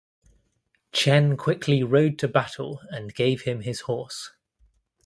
Chen 0.91 1.37
quickly 1.37 1.83
rode 1.83 2.17
to 2.17 2.27
battle 2.27 2.81
and 2.89 3.13
gave 3.13 3.43
him 3.43 3.61
his 3.61 3.81
horse. 3.81 4.31